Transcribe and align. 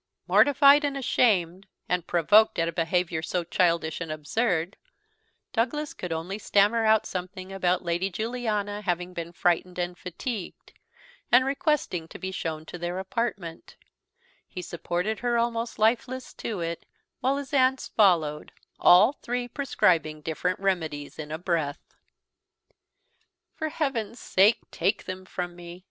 Mortified, 0.25 0.83
ashamed, 0.83 1.67
and 1.87 2.07
provoked, 2.07 2.57
at 2.57 2.67
a 2.67 2.71
behavior 2.71 3.21
so 3.21 3.43
childish 3.43 4.01
and 4.01 4.11
absurd, 4.11 4.75
Douglas 5.53 5.93
could 5.93 6.11
only 6.11 6.39
stammer 6.39 6.85
out 6.87 7.05
something 7.05 7.53
about 7.53 7.85
Lady 7.85 8.09
Juliana 8.09 8.81
having 8.81 9.13
been 9.13 9.31
frightened 9.31 9.77
and 9.77 9.95
fatigued; 9.95 10.73
and, 11.31 11.45
requesting 11.45 12.07
to 12.07 12.17
be 12.17 12.31
shown 12.31 12.65
to 12.65 12.79
their 12.79 12.97
apartment, 12.97 13.75
he 14.47 14.63
supported 14.63 15.19
her 15.19 15.37
almost 15.37 15.77
lifeless 15.77 16.33
to 16.33 16.61
it, 16.61 16.87
while 17.19 17.37
his 17.37 17.53
aunts 17.53 17.87
followed, 17.87 18.51
all 18.79 19.13
three 19.13 19.47
prescribing 19.47 20.21
different 20.21 20.59
remedies 20.59 21.19
in 21.19 21.31
a 21.31 21.37
breath. 21.37 21.93
"For 23.53 23.69
heaven's 23.69 24.19
sake, 24.19 24.61
take 24.71 25.03
them 25.05 25.25
from 25.25 25.55
me!" 25.55 25.79